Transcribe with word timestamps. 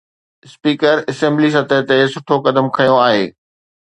Speaker 0.47 0.95
assembly 1.11 1.49
سطح 1.57 1.79
تي 1.91 1.97
سٺو 2.13 2.35
قدم 2.47 2.65
کنيو 2.77 2.97
آهي. 3.07 3.25